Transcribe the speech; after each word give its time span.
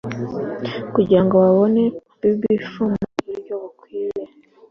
kugira 0.93 1.21
ngo 1.23 1.35
babone 1.43 1.81
pbf 2.19 2.71
mu 2.89 2.97
buryo 3.25 3.53
bukwiye 3.61 4.23